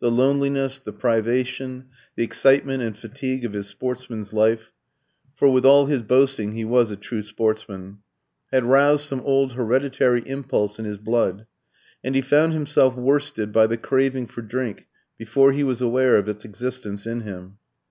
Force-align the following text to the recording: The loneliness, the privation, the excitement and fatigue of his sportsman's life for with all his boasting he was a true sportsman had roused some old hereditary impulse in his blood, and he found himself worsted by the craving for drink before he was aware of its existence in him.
The 0.00 0.10
loneliness, 0.10 0.78
the 0.78 0.92
privation, 0.92 1.86
the 2.14 2.22
excitement 2.22 2.82
and 2.82 2.94
fatigue 2.94 3.46
of 3.46 3.54
his 3.54 3.68
sportsman's 3.68 4.34
life 4.34 4.70
for 5.34 5.48
with 5.48 5.64
all 5.64 5.86
his 5.86 6.02
boasting 6.02 6.52
he 6.52 6.62
was 6.62 6.90
a 6.90 6.94
true 6.96 7.22
sportsman 7.22 8.00
had 8.52 8.64
roused 8.66 9.04
some 9.06 9.22
old 9.22 9.54
hereditary 9.54 10.20
impulse 10.26 10.78
in 10.78 10.84
his 10.84 10.98
blood, 10.98 11.46
and 12.04 12.14
he 12.14 12.20
found 12.20 12.52
himself 12.52 12.96
worsted 12.96 13.50
by 13.50 13.66
the 13.66 13.78
craving 13.78 14.26
for 14.26 14.42
drink 14.42 14.88
before 15.16 15.52
he 15.52 15.64
was 15.64 15.80
aware 15.80 16.18
of 16.18 16.28
its 16.28 16.44
existence 16.44 17.06
in 17.06 17.22
him. 17.22 17.56